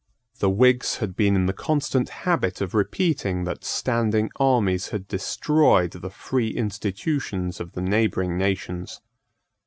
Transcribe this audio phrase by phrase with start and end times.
[0.39, 5.91] The Whigs had been in the constant habit of repeating that standing armies had destroyed
[5.91, 8.99] the free institutions of the neighbouring nations.